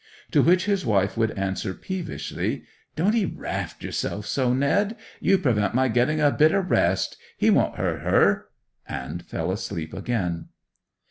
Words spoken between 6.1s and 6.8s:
a bit o'